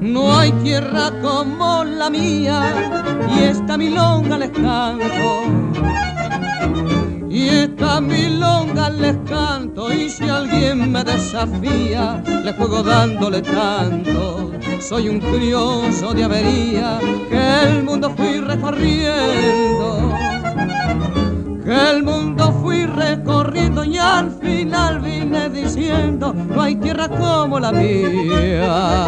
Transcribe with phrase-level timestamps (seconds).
[0.00, 2.62] No hay tierra como la mía,
[3.28, 5.42] y esta milonga les canto.
[7.28, 14.50] Y esta milonga les canto, y si alguien me desafía, les juego dándole tanto.
[14.80, 16.98] Soy un curioso de avería
[17.28, 20.12] que el mundo fui recorriendo.
[21.64, 27.72] Que el mundo fui recorriendo y al final vine diciendo, no hay tierra como la
[27.72, 28.98] mía.